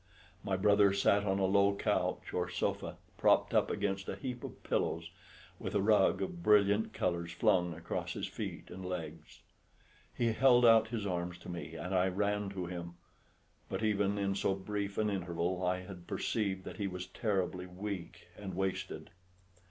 [0.43, 4.63] My brother sat on a low couch or sofa, propped up against a heap of
[4.63, 5.11] pillows,
[5.59, 9.41] with a rug of brilliant colours flung across his feet and legs.
[10.11, 12.95] He held out his arms to me, and I ran to him;
[13.69, 18.25] but even in so brief an interval I had perceived that he was terribly weak
[18.35, 19.11] and wasted.